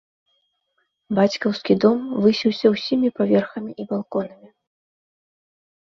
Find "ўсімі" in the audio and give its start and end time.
2.75-3.07